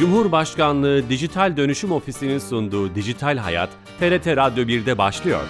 [0.00, 5.40] Cumhurbaşkanlığı Dijital Dönüşüm Ofisi'nin sunduğu Dijital Hayat, TRT Radyo 1'de başlıyor.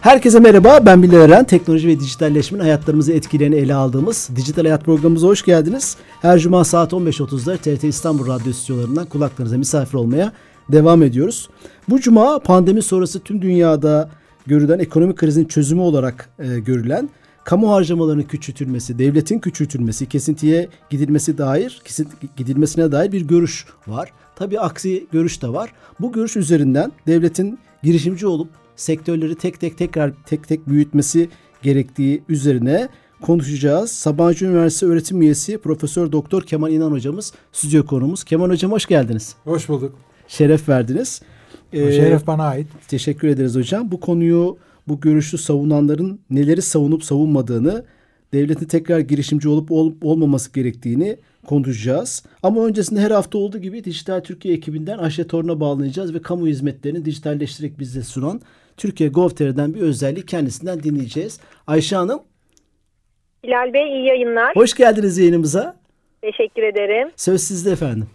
[0.00, 1.44] Herkese merhaba, ben Bilal Eren.
[1.44, 5.96] Teknoloji ve dijitalleşmenin hayatlarımızı etkilerini ele aldığımız Dijital Hayat programımıza hoş geldiniz.
[6.22, 10.32] Her cuma saat 15.30'da TRT İstanbul Radyo stüdyolarından kulaklarınıza misafir olmaya
[10.72, 11.48] devam ediyoruz.
[11.88, 14.10] Bu cuma pandemi sonrası tüm dünyada
[14.46, 17.08] görülen ekonomik krizin çözümü olarak e, görülen
[17.44, 21.82] kamu harcamalarının küçültülmesi, devletin küçültülmesi, kesintiye gidilmesi dair,
[22.36, 24.12] gidilmesine dair bir görüş var.
[24.36, 25.72] Tabii aksi görüş de var.
[26.00, 31.28] Bu görüş üzerinden devletin girişimci olup sektörleri tek tek tekrar tek tek büyütmesi
[31.62, 32.88] gerektiği üzerine
[33.22, 33.90] konuşacağız.
[33.90, 38.24] Sabancı Üniversitesi öğretim üyesi Profesör Doktor Kemal İnan hocamız stüdyo konumuz.
[38.24, 39.34] Kemal hocam hoş geldiniz.
[39.44, 39.94] Hoş bulduk.
[40.28, 41.22] Şeref verdiniz.
[41.72, 42.66] Ee, Şeref bana ait.
[42.88, 43.90] Teşekkür ederiz hocam.
[43.90, 44.56] Bu konuyu
[44.88, 47.84] bu görüşü savunanların neleri savunup savunmadığını,
[48.32, 52.26] devletin tekrar girişimci olup olup olmaması gerektiğini konuşacağız.
[52.42, 57.04] Ama öncesinde her hafta olduğu gibi Dijital Türkiye ekibinden Ayşe Torun'a bağlanacağız ve kamu hizmetlerini
[57.04, 58.40] dijitalleştirerek bize sunan
[58.76, 61.40] Türkiye Gov.tr'den bir özelliği kendisinden dinleyeceğiz.
[61.66, 62.22] Ayşe Hanım.
[63.44, 64.56] Bilal Bey iyi yayınlar.
[64.56, 65.76] Hoş geldiniz yayınımıza.
[66.22, 67.10] Teşekkür ederim.
[67.16, 68.06] Söz sizde efendim.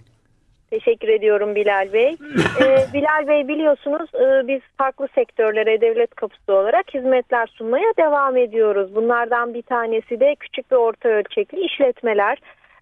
[0.70, 2.08] Teşekkür ediyorum Bilal Bey.
[2.62, 8.96] ee, Bilal Bey biliyorsunuz e, biz farklı sektörlere devlet kapısı olarak hizmetler sunmaya devam ediyoruz.
[8.96, 12.38] Bunlardan bir tanesi de küçük ve orta ölçekli işletmeler.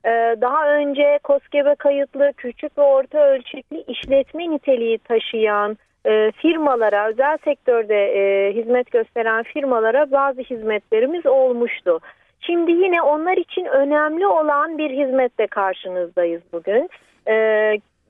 [0.06, 7.38] Ee, daha önce KOSGEB'e kayıtlı küçük ve orta ölçekli işletme niteliği taşıyan e, firmalara, özel
[7.46, 12.00] sektörde e, hizmet gösteren firmalara bazı hizmetlerimiz olmuştu.
[12.40, 16.90] Şimdi yine onlar için önemli olan bir hizmette karşınızdayız bugün.
[17.30, 17.36] E,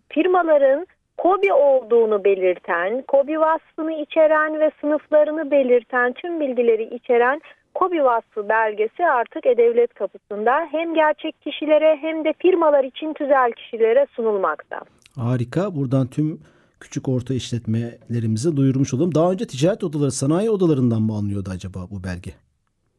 [0.10, 0.88] firmaların
[1.18, 7.42] KOBİ olduğunu belirten, KOBİ vasfını içeren ve sınıflarını belirten tüm bilgileri içeren
[7.74, 14.08] KOBİ vasfı belgesi artık E-Devlet kapısında hem gerçek kişilere hem de firmalar için tüzel kişilere
[14.16, 14.82] sunulmakta.
[15.16, 15.76] Harika.
[15.76, 16.40] Buradan tüm
[16.80, 19.16] küçük orta işletmelerimizi duyurmuş olalım.
[19.16, 22.32] Daha önce ticaret odaları, sanayi odalarından mı alınıyordu acaba bu belge?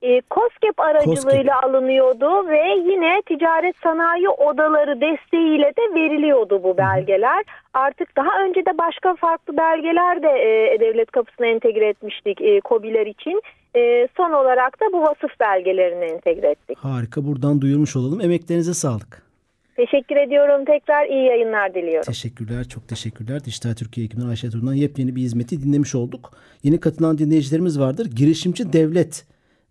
[0.03, 1.65] E, COSGAP aracılığıyla COSGAP.
[1.65, 7.45] alınıyordu ve yine ticaret sanayi odaları desteğiyle de veriliyordu bu belgeler.
[7.75, 13.07] Artık daha önce de başka farklı belgeler de e, devlet kapısına entegre etmiştik e, COBİ'ler
[13.07, 13.43] için.
[13.77, 16.79] E, son olarak da bu vasıf belgelerini entegre ettik.
[16.79, 18.21] Harika buradan duyurmuş olalım.
[18.21, 19.29] Emeklerinize sağlık.
[19.77, 20.65] Teşekkür ediyorum.
[20.65, 22.03] Tekrar iyi yayınlar diliyorum.
[22.07, 22.65] Teşekkürler.
[22.65, 23.45] Çok teşekkürler.
[23.45, 26.31] Dijital Türkiye ekibinden Ayşe Turun'dan yepyeni bir hizmeti dinlemiş olduk.
[26.63, 28.07] Yeni katılan dinleyicilerimiz vardır.
[28.17, 29.25] Girişimci Devlet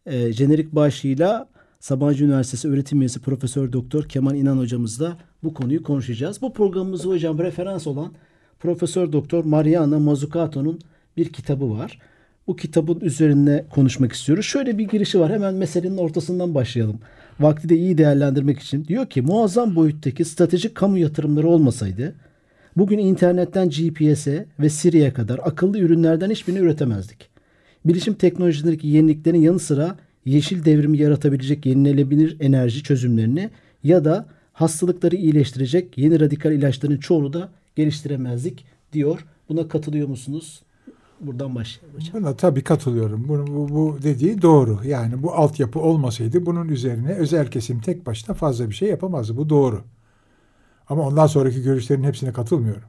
[0.07, 1.47] e, jenerik başlığıyla
[1.79, 6.41] Sabancı Üniversitesi öğretim üyesi Profesör Doktor Kemal İnan hocamızla bu konuyu konuşacağız.
[6.41, 8.13] Bu programımızı hocam referans olan
[8.59, 10.79] Profesör Doktor Mariana Mazzucato'nun
[11.17, 12.00] bir kitabı var.
[12.47, 14.46] Bu kitabın üzerine konuşmak istiyoruz.
[14.46, 15.31] Şöyle bir girişi var.
[15.31, 17.00] Hemen meselenin ortasından başlayalım.
[17.40, 18.85] Vakti de iyi değerlendirmek için.
[18.85, 22.16] Diyor ki muazzam boyuttaki stratejik kamu yatırımları olmasaydı
[22.78, 27.37] bugün internetten GPS'e ve Siri'ye kadar akıllı ürünlerden hiçbirini üretemezdik.
[27.88, 33.50] Bilişim teknolojilerindeki yeniliklerin yanı sıra yeşil devrimi yaratabilecek yenilenebilir enerji çözümlerini
[33.84, 39.26] ya da hastalıkları iyileştirecek yeni radikal ilaçların çoğunu da geliştiremezdik diyor.
[39.50, 40.62] Buna katılıyor musunuz?
[41.22, 42.24] Buradan başlayalım hocam.
[42.24, 43.26] Buna tabii katılıyorum.
[43.28, 44.80] Bu, bu, bu dediği doğru.
[44.86, 49.38] Yani bu altyapı olmasaydı bunun üzerine özel kesim tek başına fazla bir şey yapamazdı.
[49.38, 49.84] Bu doğru.
[50.90, 52.84] Ama ondan sonraki görüşlerin hepsine katılmıyorum.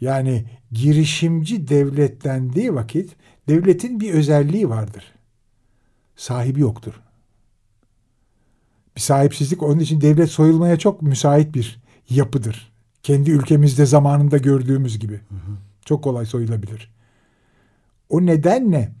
[0.00, 3.16] yani girişimci devletlendiği vakit
[3.48, 5.04] devletin bir özelliği vardır.
[6.16, 7.00] Sahibi yoktur.
[8.96, 12.72] Bir sahipsizlik onun için devlet soyulmaya çok müsait bir yapıdır.
[13.02, 15.20] Kendi ülkemizde zamanında gördüğümüz gibi.
[15.84, 16.90] Çok kolay soyulabilir.
[18.08, 18.92] O nedenle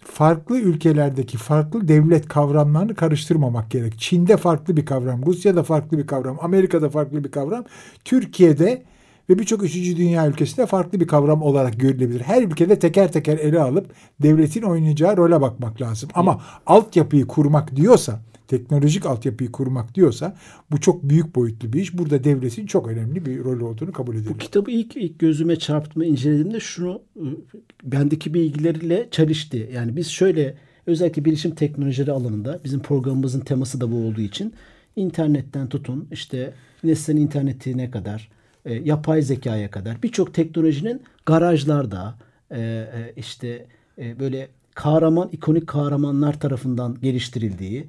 [0.00, 3.98] farklı ülkelerdeki farklı devlet kavramlarını karıştırmamak gerek.
[3.98, 7.64] Çin'de farklı bir kavram, Rusya'da farklı bir kavram, Amerika'da farklı bir kavram,
[8.04, 8.82] Türkiye'de
[9.30, 12.20] ve birçok üçüncü dünya ülkesinde farklı bir kavram olarak görülebilir.
[12.20, 13.86] Her ülkede teker teker ele alıp
[14.22, 16.10] devletin oynayacağı role bakmak lazım.
[16.14, 18.20] Ama altyapıyı kurmak diyorsa
[18.50, 20.36] teknolojik altyapıyı kurmak diyorsa
[20.70, 21.98] bu çok büyük boyutlu bir iş.
[21.98, 24.32] Burada devletin çok önemli bir rol olduğunu kabul edelim.
[24.34, 27.36] Bu kitabı ilk, ilk gözüme çarptığımda incelediğimde şunu ıı,
[27.84, 29.70] bendeki bilgileriyle çelişti.
[29.74, 30.54] Yani biz şöyle
[30.86, 34.54] özellikle bilişim teknolojileri alanında bizim programımızın teması da bu olduğu için
[34.96, 36.52] internetten tutun işte
[36.84, 38.30] nesnenin internetine kadar
[38.64, 42.14] e, yapay zekaya kadar birçok teknolojinin garajlarda
[42.50, 43.66] e, e, işte
[43.98, 47.86] e, böyle kahraman ikonik kahramanlar tarafından geliştirildiği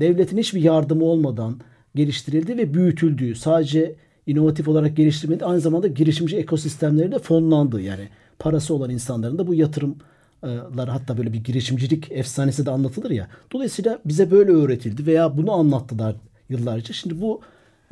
[0.00, 1.60] devletin hiçbir yardımı olmadan
[1.94, 3.94] geliştirildi ve büyütüldüğü sadece
[4.26, 7.80] inovatif olarak geliştirmedi aynı zamanda girişimci ekosistemleri de fonlandı.
[7.80, 8.08] Yani
[8.38, 9.96] parası olan insanların da bu yatırım
[10.76, 13.28] hatta böyle bir girişimcilik efsanesi de anlatılır ya.
[13.52, 16.16] Dolayısıyla bize böyle öğretildi veya bunu anlattılar
[16.48, 16.94] yıllarca.
[16.94, 17.40] Şimdi bu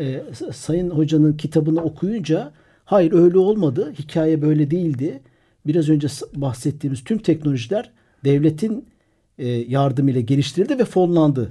[0.01, 0.23] e,
[0.53, 2.53] Sayın Hoca'nın kitabını okuyunca
[2.85, 3.93] hayır öyle olmadı.
[3.99, 5.21] Hikaye böyle değildi.
[5.67, 7.91] Biraz önce bahsettiğimiz tüm teknolojiler
[8.25, 8.85] devletin
[9.39, 11.51] e, yardımıyla geliştirildi ve fonlandı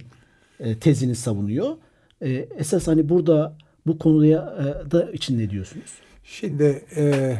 [0.59, 1.75] e, tezini savunuyor.
[2.21, 5.91] E, esas hani burada bu konuya e, da için ne diyorsunuz?
[6.23, 7.35] Şimdi e,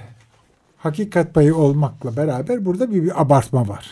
[0.77, 3.85] hakikat payı olmakla beraber burada bir, bir abartma var.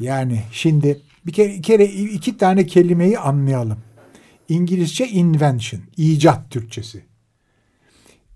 [0.00, 3.78] Yani şimdi bir kere, bir kere iki tane kelimeyi anlayalım.
[4.48, 7.02] İngilizce invention, icat Türkçesi.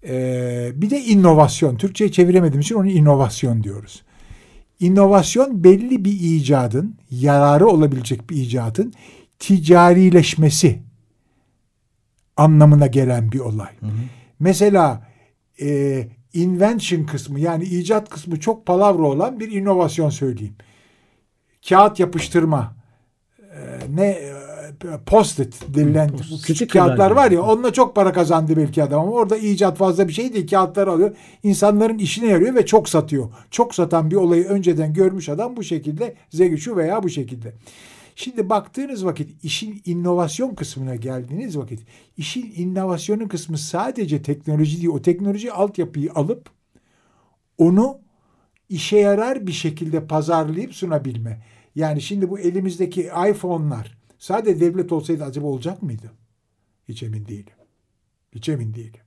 [0.06, 1.76] Ee, bir de inovasyon.
[1.76, 4.02] Türkçe'ye çeviremediğim için onu inovasyon diyoruz.
[4.84, 8.92] İnovasyon belli bir icadın, yararı olabilecek bir icadın
[9.38, 10.82] ticarileşmesi
[12.36, 13.70] anlamına gelen bir olay.
[13.80, 13.90] Hı hı.
[14.38, 15.08] Mesela
[15.60, 20.56] e, invention kısmı yani icat kısmı çok palavra olan bir inovasyon söyleyeyim.
[21.68, 22.76] Kağıt yapıştırma,
[23.38, 23.60] e,
[23.94, 24.18] ne
[25.06, 26.10] post-it denilen
[26.46, 30.12] küçük kağıtlar var ya onunla çok para kazandı belki adam ama orada icat fazla bir
[30.12, 30.48] şey değil.
[30.48, 31.16] Kağıtları alıyor.
[31.42, 33.28] insanların işine yarıyor ve çok satıyor.
[33.50, 36.40] Çok satan bir olayı önceden görmüş adam bu şekilde Z
[36.76, 37.52] veya bu şekilde.
[38.16, 41.80] Şimdi baktığınız vakit işin inovasyon kısmına geldiğiniz vakit
[42.16, 44.88] işin inovasyonun kısmı sadece teknoloji değil.
[44.88, 46.50] O teknoloji altyapıyı alıp
[47.58, 47.98] onu
[48.68, 51.42] işe yarar bir şekilde pazarlayıp sunabilme.
[51.74, 53.00] Yani şimdi bu elimizdeki
[53.30, 56.12] iPhone'lar sadece devlet olsaydı acaba olacak mıydı?
[56.88, 57.52] Hiç emin değilim.
[58.34, 59.00] Hiç emin değilim.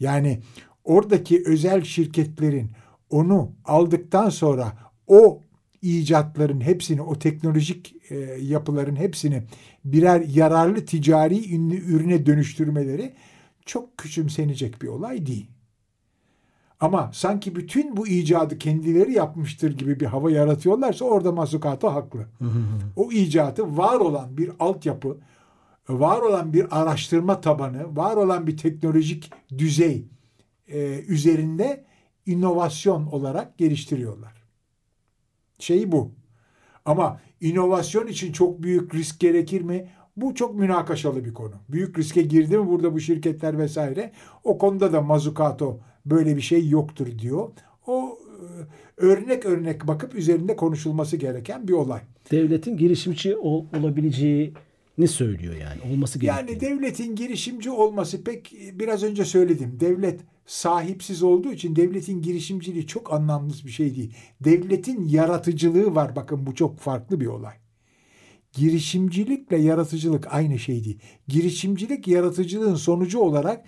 [0.00, 0.40] Yani
[0.84, 2.70] oradaki özel şirketlerin
[3.10, 5.42] onu aldıktan sonra o
[5.82, 9.42] icatların hepsini, o teknolojik e, yapıların hepsini
[9.84, 13.14] birer yararlı ticari ürüne dönüştürmeleri
[13.66, 15.50] çok küçümsenecek bir olay değil.
[16.80, 22.26] Ama sanki bütün bu icadı kendileri yapmıştır gibi bir hava yaratıyorlarsa orada Masukato haklı.
[22.96, 25.18] o icatı var olan bir altyapı,
[25.88, 30.04] var olan bir araştırma tabanı, var olan bir teknolojik düzey
[30.68, 30.78] e,
[31.08, 31.84] üzerinde
[32.26, 34.32] inovasyon olarak geliştiriyorlar.
[35.58, 36.12] Şey bu.
[36.84, 39.88] Ama inovasyon için çok büyük risk gerekir mi?
[40.16, 41.54] Bu çok münakaşalı bir konu.
[41.68, 44.12] Büyük riske girdi mi burada bu şirketler vesaire?
[44.44, 45.80] O konuda da Mazzucato
[46.10, 47.48] böyle bir şey yoktur diyor.
[47.86, 52.00] O e, örnek örnek bakıp üzerinde konuşulması gereken bir olay.
[52.30, 55.92] Devletin girişimci ol, olabileceğini söylüyor yani.
[55.92, 56.50] Olması gerektiğini.
[56.50, 59.76] Yani devletin girişimci olması pek biraz önce söyledim.
[59.80, 64.14] Devlet sahipsiz olduğu için devletin girişimciliği çok anlamlı bir şey değil.
[64.40, 66.16] Devletin yaratıcılığı var.
[66.16, 67.54] Bakın bu çok farklı bir olay.
[68.52, 70.98] Girişimcilikle yaratıcılık aynı şey değil.
[71.28, 73.64] Girişimcilik yaratıcılığın sonucu olarak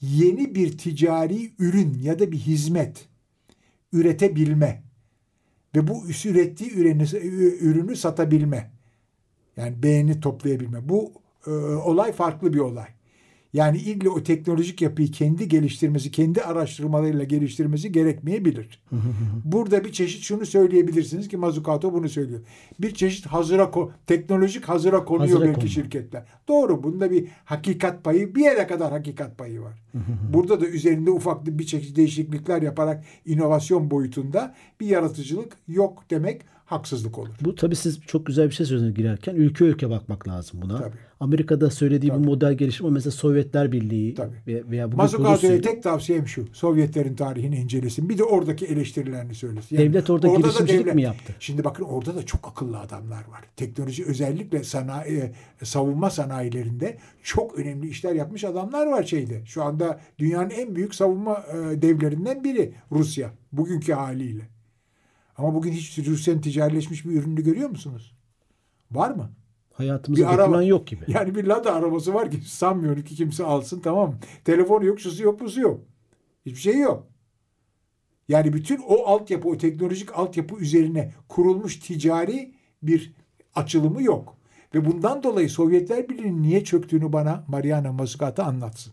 [0.00, 3.08] yeni bir ticari ürün ya da bir hizmet
[3.92, 4.82] üretebilme
[5.76, 7.04] ve bu ürettiği ürünü,
[7.60, 8.70] ürünü satabilme.
[9.56, 10.88] Yani beğeni toplayabilme.
[10.88, 11.12] Bu
[11.46, 12.88] e, olay farklı bir olay.
[13.52, 18.82] Yani illa o teknolojik yapıyı kendi geliştirmesi, kendi araştırmalarıyla geliştirmesi gerekmeyebilir.
[19.44, 22.40] Burada bir çeşit şunu söyleyebilirsiniz ki Mazzucato bunu söylüyor.
[22.80, 23.70] Bir çeşit hazıra
[24.06, 25.68] teknolojik hazıra konuyor hazıra belki konma.
[25.68, 26.24] şirketler.
[26.48, 26.82] Doğru.
[26.82, 29.82] Bunda bir hakikat payı bir yere kadar hakikat payı var.
[30.32, 37.18] Burada da üzerinde ufak bir çeşit değişiklikler yaparak inovasyon boyutunda bir yaratıcılık yok demek haksızlık
[37.18, 37.28] olur.
[37.40, 39.34] Bu tabii siz çok güzel bir şey söylediniz girerken.
[39.34, 40.78] Ülke ülke bakmak lazım buna.
[40.78, 40.96] Tabii.
[41.20, 42.22] Amerika'da söylediği tabii.
[42.22, 44.70] bir model gelişimi ama mesela Sovyetler Birliği tabii.
[44.70, 46.46] veya Mazukato'ya tek tavsiyem şu.
[46.52, 48.08] Sovyetlerin tarihini incelesin.
[48.08, 49.76] Bir de oradaki eleştirilerini söylesin.
[49.76, 51.34] Yani devlet orada, orada girişimcilik devlet, mi yaptı?
[51.40, 53.40] Şimdi bakın orada da çok akıllı adamlar var.
[53.56, 55.18] Teknoloji özellikle sanayi,
[55.60, 59.42] e, savunma sanayilerinde çok önemli işler yapmış adamlar var şeyde.
[59.46, 63.30] Şu anda dünyanın en büyük savunma e, devlerinden biri Rusya.
[63.52, 64.59] Bugünkü haliyle.
[65.40, 68.12] Ama bugün hiç Rusya'nın ticarileşmiş bir ürünü görüyor musunuz?
[68.90, 69.30] Var mı?
[69.72, 71.04] Hayatımızda bir araba, yok gibi.
[71.08, 74.14] Yani bir Lada arabası var ki sanmıyorum ki kimse alsın tamam?
[74.44, 75.80] Telefonu yok, şusu yok, busu yok.
[76.46, 77.06] Hiçbir şey yok.
[78.28, 83.14] Yani bütün o altyapı, o teknolojik altyapı üzerine kurulmuş ticari bir
[83.54, 84.36] açılımı yok.
[84.74, 88.92] Ve bundan dolayı Sovyetler Birliği'nin niye çöktüğünü bana Mariana Mazzucato anlatsın.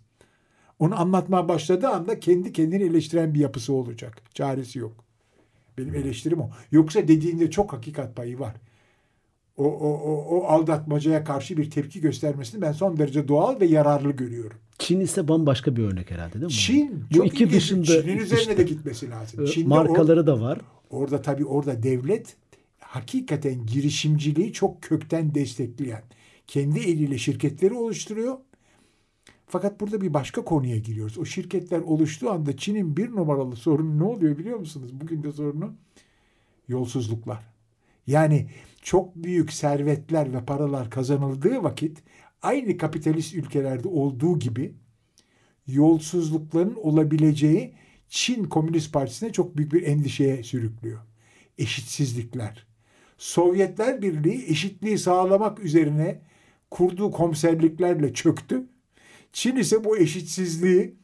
[0.80, 4.22] Onu anlatmaya başladığı anda kendi kendini eleştiren bir yapısı olacak.
[4.34, 5.07] Çaresi yok.
[5.78, 6.50] Benim eleştirim o.
[6.72, 8.56] Yoksa dediğinde çok hakikat payı var.
[9.58, 14.12] O, o, o, o aldatmacaya karşı bir tepki göstermesini ben son derece doğal ve yararlı
[14.12, 14.58] görüyorum.
[14.80, 16.52] Çin ise bambaşka bir örnek herhalde değil mi?
[16.52, 17.58] Çin Bu iki ilginç.
[17.58, 19.44] dışında Çin'in üzerine işte, de gitmesi lazım.
[19.44, 20.60] E, Çin'de markaları or, da var.
[20.90, 22.36] Orada tabii orada devlet
[22.80, 26.04] hakikaten girişimciliği çok kökten destekleyen,
[26.48, 28.38] kendi eliyle şirketleri oluşturuyor
[29.48, 31.18] fakat burada bir başka konuya giriyoruz.
[31.18, 34.92] O şirketler oluştuğu anda Çin'in bir numaralı sorunu ne oluyor biliyor musunuz?
[35.02, 35.74] Bugün de sorunu
[36.68, 37.44] Yolsuzluklar.
[38.08, 38.50] Yani
[38.82, 42.04] çok büyük servetler ve paralar kazanıldığı vakit
[42.42, 44.74] aynı kapitalist ülkelerde olduğu gibi
[45.68, 47.74] yolsuzlukların olabileceği
[48.10, 51.00] Çin Komünist Partisi'ne çok büyük bir endişeye sürüklüyor.
[51.58, 52.68] Eşitsizlikler.
[53.18, 56.22] Sovyetler Birliği eşitliği sağlamak üzerine
[56.72, 58.66] kurduğu komiserliklerle çöktü.
[59.34, 60.96] Çin ise bu eşitsizliği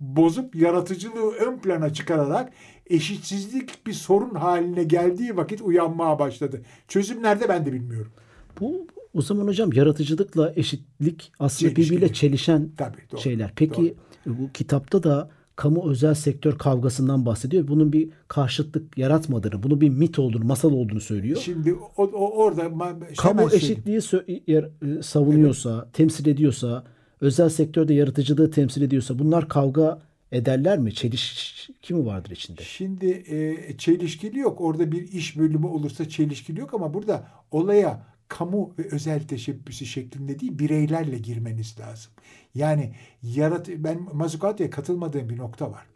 [0.00, 2.52] bozup yaratıcılığı ön plana çıkararak
[2.86, 6.62] eşitsizlik bir sorun haline geldiği vakit uyanmaya başladı.
[6.88, 8.12] Çözüm nerede ben de bilmiyorum.
[8.60, 11.96] Bu o zaman hocam yaratıcılıkla eşitlik aslında Çelişkili.
[11.96, 13.52] birbiriyle çelişen Tabii, doğru, şeyler.
[13.56, 13.94] Peki
[14.26, 17.68] bu kitapta da kamu özel sektör kavgasından bahsediyor.
[17.68, 21.40] Bunun bir karşıtlık yaratmadığını, bunun bir mit olduğunu, masal olduğunu söylüyor.
[21.44, 22.78] Şimdi o, o orada
[23.16, 24.00] Kamu eşitliği
[24.82, 26.84] e, savunuyorsa, temsil ediyorsa,
[27.22, 30.02] özel sektörde yaratıcılığı temsil ediyorsa bunlar kavga
[30.32, 30.94] ederler mi?
[30.94, 32.62] Çelişki mi vardır içinde?
[32.62, 34.60] Şimdi e, çelişkili yok.
[34.60, 40.40] Orada bir iş bölümü olursa çelişkili yok ama burada olaya kamu ve özel teşebbüsü şeklinde
[40.40, 42.12] değil bireylerle girmeniz lazım.
[42.54, 45.86] Yani yarat ben Mazukato'ya katılmadığım bir nokta var.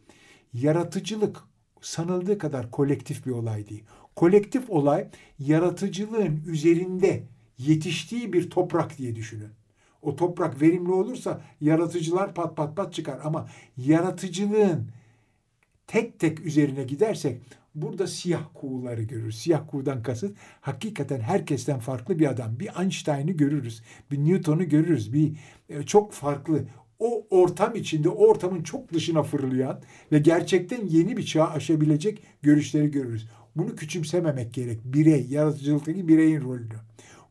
[0.54, 1.37] Yaratıcılık
[1.80, 3.85] sanıldığı kadar kolektif bir olay değil.
[4.16, 7.23] Kolektif olay yaratıcılığın üzerinde
[7.59, 9.50] yetiştiği bir toprak diye düşünün.
[10.03, 14.88] O toprak verimli olursa yaratıcılar pat pat pat çıkar ama yaratıcılığın
[15.87, 17.41] tek tek üzerine gidersek
[17.75, 19.38] burada siyah kuğuları görürüz.
[19.38, 22.61] Siyah kuğudan kasıt hakikaten herkesten farklı bir adam.
[22.61, 23.83] Bir Einstein'ı görürüz.
[24.11, 25.12] Bir Newton'u görürüz.
[25.12, 25.33] Bir
[25.69, 26.65] e, çok farklı
[26.99, 29.81] o ortam içinde o ortamın çok dışına fırlayan
[30.12, 33.29] ve gerçekten yeni bir çağ aşabilecek görüşleri görürüz.
[33.57, 34.81] Bunu küçümsememek gerek.
[34.85, 36.76] Birey, yaratıcılıktaki bireyin rolünü.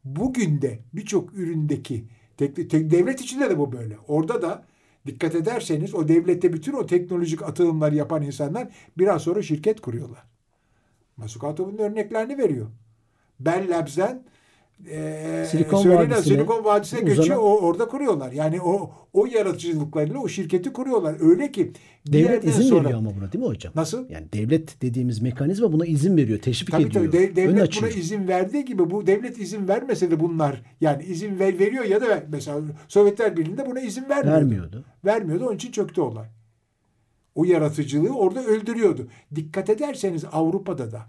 [0.05, 2.05] Bugün de birçok üründeki
[2.38, 3.98] tek, tek, devlet içinde de bu böyle.
[4.08, 4.65] Orada da
[5.06, 10.24] dikkat ederseniz o devlette bütün o teknolojik atılımları yapan insanlar biraz sonra şirket kuruyorlar.
[11.18, 12.68] Masukato bunun örneklerini veriyor.
[13.39, 14.24] Bell Labs'den
[14.91, 17.38] e, Silikon söylenen Vadisi'ne Silikon Vadisi'ne uzanan- göçüyor.
[17.39, 18.32] O, orada kuruyorlar.
[18.32, 21.15] Yani o o yaratıcılıklarıyla o şirketi kuruyorlar.
[21.20, 21.72] Öyle ki
[22.08, 23.74] Devlet izin sonra- veriyor ama buna değil mi hocam?
[23.75, 24.10] Nasıl?
[24.10, 27.05] Yani devlet dediğimiz mekanizma buna izin veriyor, teşvik Tabii ediyor.
[27.05, 27.91] tabii De- devlet açıyor.
[27.91, 32.01] buna izin verdiği gibi bu devlet izin vermese de bunlar yani izin ver, veriyor ya
[32.01, 34.36] da mesela Sovyetler Birliği'nde buna izin vermiyordu.
[34.39, 34.86] Vermiyordu.
[35.05, 36.25] Vermiyordu onun için çöktü olay.
[37.36, 39.08] O yaratıcılığı orada öldürüyordu.
[39.36, 41.01] Dikkat ederseniz Avrupa'da da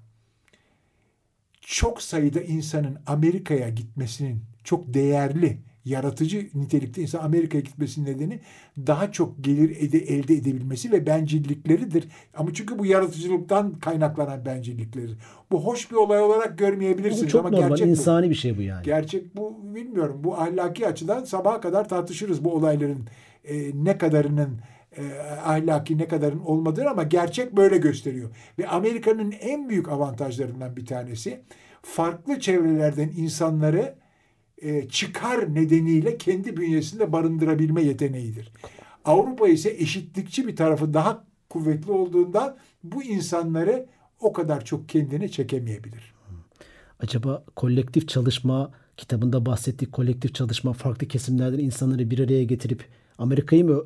[1.67, 8.41] çok sayıda insanın Amerika'ya gitmesinin çok değerli yaratıcı nitelikte insan Amerika'ya gitmesinin nedeni
[8.87, 12.09] daha çok gelir ede, elde edebilmesi ve bencillikleridir.
[12.35, 15.13] Ama çünkü bu yaratıcılıktan kaynaklanan bencillikleri.
[15.51, 17.91] Bu hoş bir olay olarak görmeyebilirsiniz Bu çok ama normal, gerçek bu.
[17.91, 18.85] insani bir şey bu yani.
[18.85, 20.21] Gerçek bu bilmiyorum.
[20.25, 23.07] Bu ahlaki açıdan sabaha kadar tartışırız bu olayların
[23.45, 24.61] e, ne kadarının
[24.99, 28.31] e, ahlaki ne kadarın olmadığını ama gerçek böyle gösteriyor.
[28.59, 31.41] Ve Amerika'nın en büyük avantajlarından bir tanesi
[31.83, 33.95] farklı çevrelerden insanları
[34.59, 38.53] e, çıkar nedeniyle kendi bünyesinde barındırabilme yeteneğidir.
[39.05, 43.87] Avrupa ise eşitlikçi bir tarafı daha kuvvetli olduğundan bu insanları
[44.21, 46.15] o kadar çok kendine çekemeyebilir.
[47.01, 52.85] Acaba kolektif çalışma kitabında bahsettiği kolektif çalışma farklı kesimlerden insanları bir araya getirip
[53.19, 53.85] Amerika'yı mı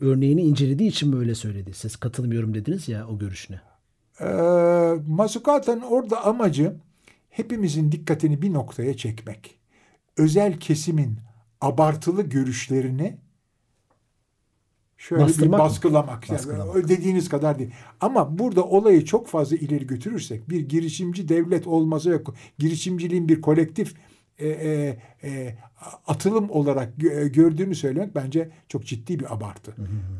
[0.00, 1.74] örneğini incelediği için mi öyle söyledi?
[1.74, 3.60] Siz katılmıyorum dediniz ya o görüşüne.
[4.20, 4.24] Ee,
[5.08, 6.76] Mazukata'nın orada amacı
[7.30, 9.58] hepimizin dikkatini bir noktaya çekmek.
[10.16, 11.18] Özel kesimin
[11.60, 13.16] abartılı görüşlerini
[14.98, 15.58] şöyle Bastırmak bir mı?
[15.58, 16.28] baskılamak.
[16.30, 16.88] Yani Baskılamak.
[16.88, 17.70] dediğiniz kadar değil.
[18.00, 22.34] Ama burada olayı çok fazla ileri götürürsek bir girişimci devlet olmasa yok.
[22.58, 23.94] Girişimciliğin bir kolektif
[24.40, 25.54] e, e, e,
[26.06, 29.74] atılım olarak gö- gördüğünü söylemek bence çok ciddi bir abartı.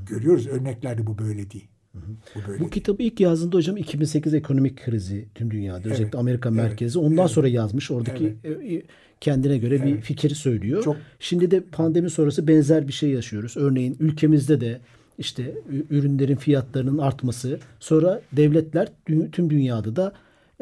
[0.08, 1.68] Görüyoruz örneklerde bu böyle değil.
[1.94, 6.48] Bu böyle Bu kitabı ilk yazdığında hocam 2008 ekonomik krizi tüm dünyada özellikle Evet, Amerika
[6.48, 6.98] evet, merkezi.
[6.98, 7.30] Ondan evet.
[7.30, 7.90] sonra yazmış.
[7.90, 8.82] Oradaki e,
[9.20, 10.04] kendine göre bir Evet.
[10.04, 10.82] fikir söylüyor.
[10.84, 13.56] Çok- Şimdi de pandemi sonrası benzer bir şey yaşıyoruz.
[13.56, 14.80] Örneğin ülkemizde de
[15.18, 15.54] işte
[15.90, 18.88] ürünlerin fiyatlarının artması, sonra devletler
[19.32, 20.12] tüm dünyada da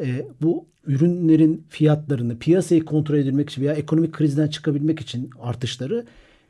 [0.03, 6.05] e, bu ürünlerin fiyatlarını piyasayı kontrol edilmek için veya ekonomik krizden çıkabilmek için artışları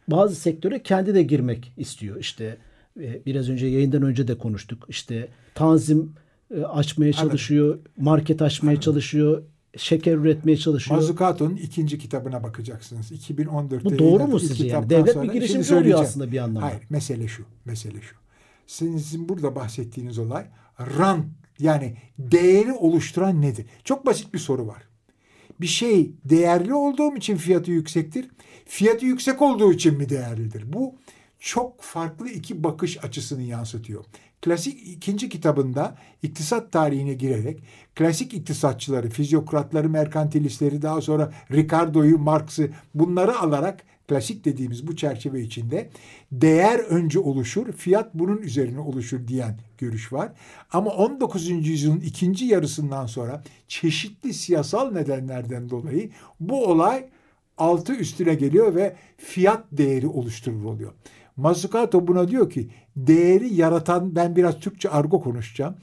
[0.08, 2.18] bazı sektöre kendi de girmek istiyor.
[2.20, 2.58] İşte
[3.00, 4.86] e, biraz önce yayından önce de konuştuk.
[4.90, 6.14] İşte tanzim
[6.56, 9.44] e, açmaya çalışıyor, market açmaya çalışıyor,
[9.78, 10.98] şeker üretmeye çalışıyor.
[10.98, 13.12] Mazukato'nun ikinci kitabına bakacaksınız.
[13.12, 14.90] 2014'te Bu doğru mu sizce yani?
[14.90, 16.66] Devlet bir girişimci oluyor aslında bir anlamda.
[16.66, 18.16] Hayır, mesele şu, mesele şu.
[18.68, 20.46] Sizin burada bahsettiğiniz olay
[20.80, 21.26] rant
[21.60, 23.66] yani değeri oluşturan nedir?
[23.84, 24.84] Çok basit bir soru var.
[25.62, 28.30] Bir şey değerli olduğum için fiyatı yüksektir.
[28.66, 30.74] Fiyatı yüksek olduğu için mi değerlidir?
[30.74, 30.96] Bu
[31.40, 34.06] çok farklı iki bakış açısını yansıtıyor.
[34.42, 37.64] klasik ikinci kitabında iktisat tarihine girerek
[37.96, 45.90] klasik iktisatçıları, fizyokratları, merkantilistleri daha sonra Ricardo'yu, Marx'ı bunları alarak klasik dediğimiz bu çerçeve içinde
[46.32, 50.32] değer önce oluşur, fiyat bunun üzerine oluşur diyen görüş var.
[50.72, 51.50] Ama 19.
[51.50, 57.06] yüzyılın ikinci yarısından sonra çeşitli siyasal nedenlerden dolayı bu olay
[57.58, 60.94] altı üstüne geliyor ve fiyat değeri oluşturur oluyor.
[61.38, 65.76] Mazzucato buna diyor ki değeri yaratan ben biraz Türkçe argo konuşacağım.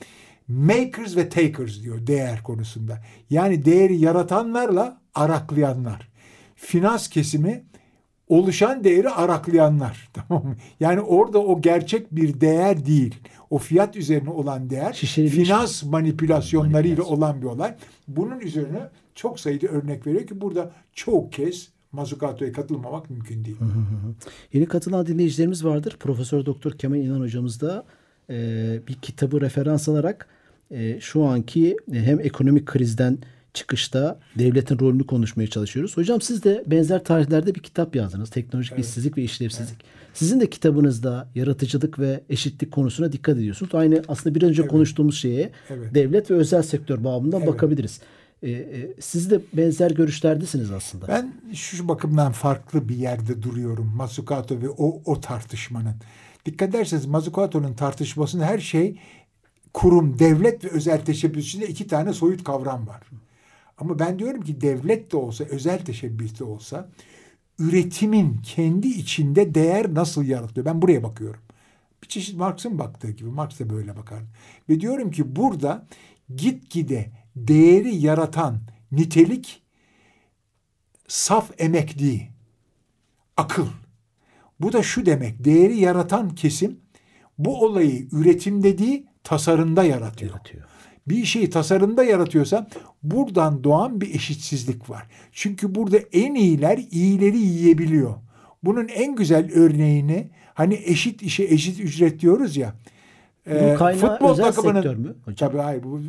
[0.49, 3.03] Makers ve takers diyor değer konusunda.
[3.31, 6.09] Yani değeri yaratanlarla araklayanlar.
[6.57, 7.65] Finans kesimi
[8.29, 10.09] oluşan değeri araklayanlar.
[10.29, 10.57] Tamam mı?
[10.81, 13.15] Yani orada o gerçek bir değer değil.
[13.51, 17.75] O fiyat üzerine olan değer Şişirilmiş finans manipülasyonlarıyla olan bir olay.
[18.09, 23.57] Bunun üzerine çok sayıda örnek veriyor ki burada çok kez Mazukato'ya katılmamak mümkün değil.
[24.53, 25.97] Yeni katılan dinleyicilerimiz vardır.
[26.01, 27.85] Profesör Doktor Kemal İnan hocamız da
[28.31, 28.35] e,
[28.89, 30.29] bir kitabı referans alarak
[30.71, 33.19] e, şu anki e, hem ekonomik krizden
[33.57, 35.97] çıkışta devletin rolünü konuşmaya çalışıyoruz.
[35.97, 38.31] Hocam siz de benzer tarihlerde bir kitap yazdınız.
[38.31, 39.79] Teknolojik işsizlik ve işlevsizlik.
[40.15, 43.75] Sizin de kitabınızda yaratıcılık ve eşitlik konusuna dikkat ediyorsunuz.
[43.75, 45.95] Aynı aslında bir önce konuştuğumuz şeye Evet.
[45.95, 47.49] devlet ve özel sektör bağımından Evet.
[47.49, 48.01] bakabiliriz.
[48.43, 51.09] E, e, siz de benzer görüşlerdesiniz aslında.
[51.09, 55.95] Ben şu bakımdan farklı bir yerde duruyorum Mazzucato ve o, o tartışmanın.
[56.47, 58.99] Dikkat ederseniz Mazzucato'nun tartışmasında her şey
[59.73, 63.03] kurum, devlet ve özel teşebbüs içinde iki tane soyut kavram var.
[63.79, 66.89] Ama ben diyorum ki devlet de olsa, özel teşebbüs de olsa
[67.59, 70.67] üretimin kendi içinde değer nasıl yaratılıyor?
[70.67, 71.41] Ben buraya bakıyorum.
[72.03, 73.29] Bir çeşit Marx'ın baktığı gibi.
[73.29, 74.23] Marx da böyle bakar.
[74.69, 75.87] Ve diyorum ki burada
[76.37, 78.61] gitgide değeri yaratan
[78.93, 79.63] nitelik
[81.09, 82.27] saf emek değil.
[83.37, 83.67] Akıl.
[84.61, 85.45] Bu da şu demek.
[85.45, 86.81] Değeri yaratan kesim
[87.39, 90.31] bu olayı üretimde değil tasarımda yaratıyor.
[90.31, 90.65] Yaratıyor.
[91.09, 92.69] Bir şeyi tasarımda yaratıyorsa
[93.03, 95.07] buradan doğan bir eşitsizlik var.
[95.33, 98.15] Çünkü burada en iyiler iyileri yiyebiliyor.
[98.63, 102.75] Bunun en güzel örneğini hani eşit işe eşit ücret diyoruz ya.
[103.47, 105.51] Ee, kaynağı özel sektör mü hocam?
[105.51, 105.83] Tabii hayır.
[105.83, 106.01] Bu,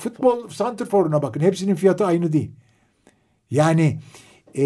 [0.00, 1.40] futbol santrforuna bakın.
[1.40, 2.50] Hepsinin fiyatı aynı değil.
[3.50, 3.98] Yani
[4.56, 4.64] e,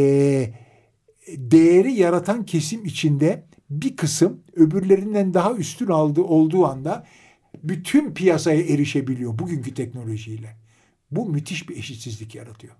[1.36, 7.06] değeri yaratan kesim içinde bir kısım öbürlerinden daha üstün aldığı olduğu anda
[7.62, 10.56] bütün piyasaya erişebiliyor bugünkü teknolojiyle.
[11.10, 12.74] Bu müthiş bir eşitsizlik yaratıyor.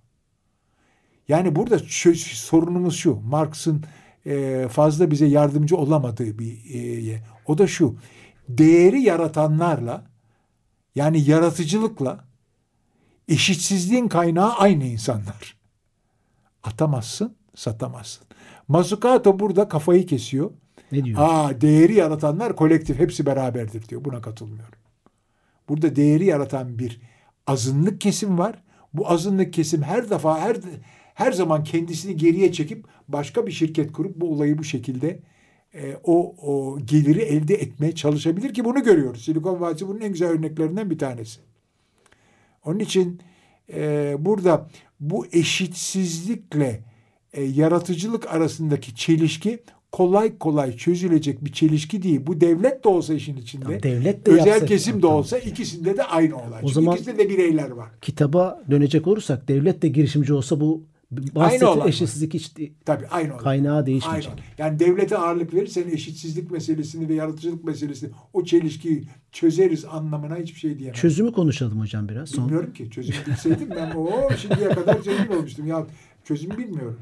[1.29, 3.21] Yani burada sorunumuz şu.
[3.21, 3.85] Marx'ın
[4.27, 6.75] e, fazla bize yardımcı olamadığı bir
[7.15, 7.97] e, o da şu.
[8.49, 10.07] Değeri yaratanlarla
[10.95, 12.25] yani yaratıcılıkla
[13.29, 15.57] eşitsizliğin kaynağı aynı insanlar.
[16.63, 18.27] Atamazsın, satamazsın.
[18.69, 20.51] Mazzucato burada kafayı kesiyor.
[20.93, 21.19] Ne diyor?
[21.21, 24.05] Aa değeri yaratanlar kolektif hepsi beraberdir diyor.
[24.05, 24.79] Buna katılmıyorum.
[25.69, 27.01] Burada değeri yaratan bir
[27.47, 28.63] azınlık kesim var.
[28.95, 30.57] Bu azınlık kesim her defa her
[31.15, 35.21] her zaman kendisini geriye çekip başka bir şirket kurup bu olayı bu şekilde
[35.75, 39.25] e, o, o geliri elde etmeye çalışabilir ki bunu görüyoruz.
[39.25, 41.41] Silikon Vadisi bunun en güzel örneklerinden bir tanesi.
[42.65, 43.21] Onun için
[43.73, 44.69] e, burada
[45.01, 46.85] bu eşitsizlikle
[47.33, 52.21] e, yaratıcılık arasındaki çelişki kolay kolay çözülecek bir çelişki değil.
[52.27, 55.97] Bu devlet de olsa işin içinde, Tamam, devlet de özel yapsa- kesim de olsa ikisinde
[55.97, 56.61] de aynı olay.
[56.63, 57.89] O zaman- ikisinde de bireyler var.
[58.03, 61.89] Kitaba dönecek olursak devlet de girişimci olsa bu bahsettiği olay.
[61.89, 62.53] eşitsizlik hiç
[62.85, 64.33] Tabii aynı kaynağı değişmeyecek.
[64.33, 64.43] Aynen.
[64.59, 70.79] Yani devlete ağırlık verirsen eşitsizlik meselesini ve yaratıcılık meselesini o çelişkiyi çözeriz anlamına hiçbir şey
[70.79, 70.95] diyemem.
[71.01, 72.29] Çözümü konuşalım hocam biraz.
[72.29, 72.45] Son.
[72.45, 72.91] Bilmiyorum ki.
[72.91, 75.67] Çözüm bilseydim ben o şimdiye kadar zengin olmuştum.
[75.67, 75.87] Ya
[76.25, 76.99] çözüm bilmiyorum.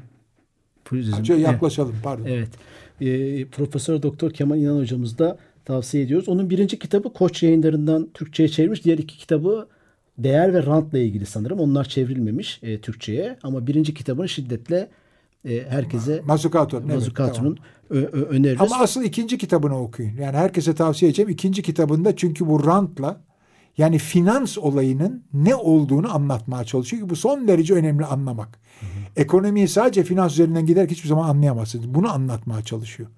[0.89, 1.51] Şöyle Evet.
[1.51, 2.25] yaklaşalım pardon.
[2.25, 2.49] Evet.
[3.01, 6.29] Ee, Profesör Doktor Kemal İnan hocamız da tavsiye ediyoruz.
[6.29, 8.85] Onun birinci kitabı Koç yayınlarından Türkçe'ye çevrilmiş.
[8.85, 9.67] Diğer iki kitabı
[10.17, 11.59] değer ve rantla ilgili sanırım.
[11.59, 13.37] Onlar çevrilmemiş e, Türkçe'ye.
[13.43, 14.89] Ama birinci kitabını şiddetle
[15.49, 16.83] e, herkese Mazzucato'nun.
[16.83, 17.55] evet, Mazukato'nun
[17.89, 18.03] tamam.
[18.03, 18.61] ö- ö- öneririz.
[18.61, 20.11] Ama asıl ikinci kitabını okuyun.
[20.21, 21.29] Yani herkese tavsiye edeceğim.
[21.29, 23.21] ikinci kitabında çünkü bu rantla
[23.77, 28.59] yani finans olayının ne olduğunu anlatmaya çalışıyor ki bu son derece önemli anlamak.
[29.17, 31.93] Ekonomiyi sadece finans üzerinden giderek hiçbir zaman anlayamazsınız.
[31.93, 33.09] Bunu anlatmaya çalışıyor.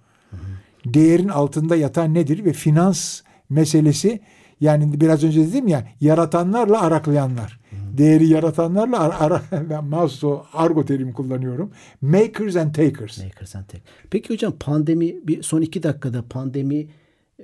[0.86, 4.20] Değerin altında yatan nedir ve finans meselesi
[4.62, 7.60] yani biraz önce dedim ya yaratanlarla araklayanlar.
[7.98, 11.72] Değeri yaratanlarla ara, ara ben Maslow argo terimi kullanıyorum.
[12.02, 13.24] Makers and takers.
[13.24, 13.82] Makers and Tech.
[14.10, 16.88] Peki hocam pandemi bir son iki dakikada pandemi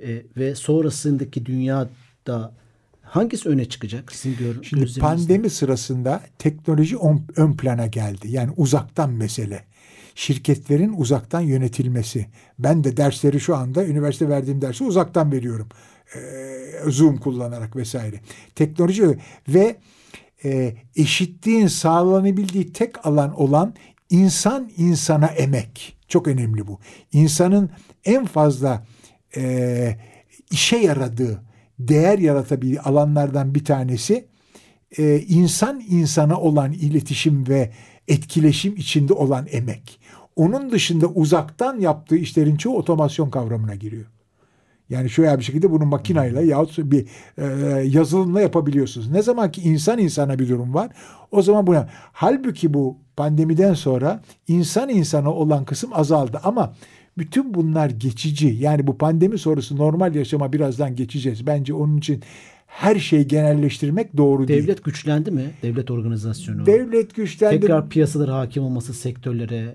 [0.02, 2.52] e, ve sonrasındaki dünyada
[3.06, 4.12] hangisi öne çıkacak?
[4.12, 8.28] Sizin gör, Şimdi pandemi sırasında teknoloji ön, ön plana geldi.
[8.30, 9.64] Yani uzaktan mesele.
[10.14, 12.26] Şirketlerin uzaktan yönetilmesi.
[12.58, 15.68] Ben de dersleri şu anda üniversite verdiğim dersi uzaktan veriyorum.
[16.14, 18.20] e, Zoom kullanarak vesaire.
[18.54, 19.76] Teknoloji ve
[20.44, 23.74] e, eşitliğin sağlanabildiği tek alan olan
[24.10, 25.96] insan insana emek.
[26.08, 26.78] Çok önemli bu.
[27.12, 27.70] İnsanın
[28.04, 28.86] en fazla
[29.36, 29.96] e,
[30.50, 31.42] işe yaradığı,
[31.78, 34.26] değer yaratabildiği alanlardan bir tanesi
[34.98, 37.70] e, insan insana olan iletişim ve
[38.08, 40.00] etkileşim içinde olan emek.
[40.36, 44.06] Onun dışında uzaktan yaptığı işlerin çoğu otomasyon kavramına giriyor.
[44.90, 47.08] Yani şöyle bir şekilde bunu makinayla yahut bir
[47.38, 47.44] e,
[47.86, 49.10] yazılımla yapabiliyorsunuz.
[49.10, 50.90] Ne zaman ki insan insana bir durum var
[51.30, 51.88] o zaman buna.
[52.12, 56.74] Halbuki bu pandemiden sonra insan insana olan kısım azaldı ama
[57.18, 58.48] bütün bunlar geçici.
[58.48, 61.46] Yani bu pandemi sonrası normal yaşama birazdan geçeceğiz.
[61.46, 62.22] Bence onun için
[62.66, 64.62] her şeyi genelleştirmek doğru değil.
[64.62, 65.50] Devlet güçlendi mi?
[65.62, 66.66] Devlet organizasyonu.
[66.66, 67.60] Devlet güçlendi.
[67.60, 69.74] Tekrar piyasalara hakim olması sektörlere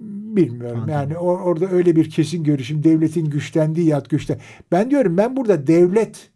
[0.00, 0.94] Bilmiyorum Anladım.
[0.94, 4.38] yani or- orada öyle bir kesin görüşüm devletin güçlendiği yahut güçlen.
[4.72, 6.30] Ben diyorum ben burada devlet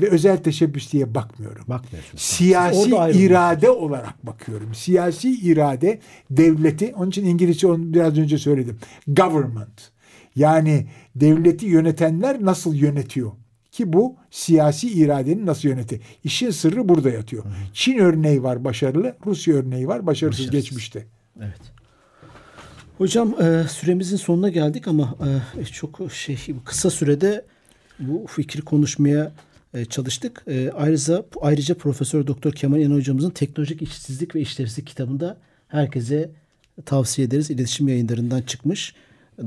[0.00, 1.64] ve özel teşebbüs diye bakmıyorum.
[1.68, 2.22] bakmıyorsunuz.
[2.22, 4.74] Siyasi irade olarak bakıyorum.
[4.74, 5.98] Siyasi irade
[6.30, 8.78] devleti onun için İngilizce onu biraz önce söyledim.
[9.06, 9.90] Government.
[10.36, 13.32] Yani devleti yönetenler nasıl yönetiyor?
[13.70, 16.00] Ki bu siyasi iradenin nasıl yöneti.
[16.24, 17.44] İşin sırrı burada yatıyor.
[17.72, 20.50] Çin örneği var başarılı, Rusya örneği var başarısız, Başarısız.
[20.50, 21.06] geçmişte.
[21.38, 21.60] Evet.
[22.98, 25.16] Hocam e, süremizin sonuna geldik ama
[25.60, 27.44] e, çok şey kısa sürede
[27.98, 29.32] bu fikri konuşmaya
[29.84, 30.42] çalıştık.
[30.48, 35.36] E, ayrıca ayrıca Profesör Doktor Kemal İnan hocamızın Teknolojik İşsizlik ve İşlevsizlik kitabında
[35.68, 36.30] herkese
[36.86, 37.50] tavsiye ederiz.
[37.50, 38.94] İletişim yayınlarından çıkmış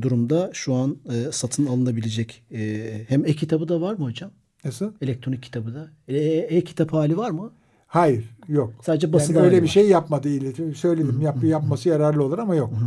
[0.01, 2.43] durumda şu an e, satın alınabilecek.
[2.51, 4.31] E, hem e-kitabı da var mı hocam?
[4.65, 4.91] Nasıl?
[5.01, 5.87] Elektronik kitabı da.
[6.07, 7.51] E, E-kitap hali var mı?
[7.87, 8.73] Hayır, yok.
[8.85, 9.67] Sadece basılı yani öyle bir var.
[9.67, 10.75] şey yapmadı iletim.
[10.75, 12.73] Söyledim yap, yapması yararlı olur ama yok.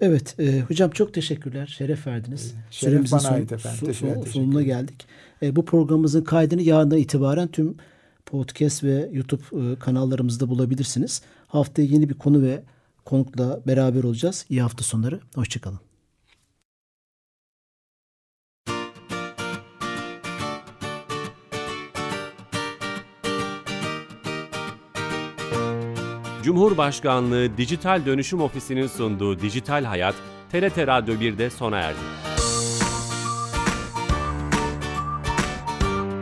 [0.00, 1.66] Evet e, hocam çok teşekkürler.
[1.66, 2.54] Şeref verdiniz.
[2.70, 3.80] şeref Süremizin bana ait efendim.
[3.80, 5.06] Teşekkür- son- teşekkür sonuna geldik.
[5.42, 7.76] E, bu programımızın kaydını yarından itibaren tüm
[8.26, 11.22] podcast ve YouTube e, kanallarımızda bulabilirsiniz.
[11.46, 12.62] Haftaya yeni bir konu ve
[13.04, 14.46] konukla beraber olacağız.
[14.48, 15.20] İyi hafta sonları.
[15.34, 15.80] Hoşçakalın.
[26.42, 30.14] Cumhurbaşkanlığı Dijital Dönüşüm Ofisi'nin sunduğu Dijital Hayat,
[30.52, 32.37] TRT Radyo 1'de sona erdi.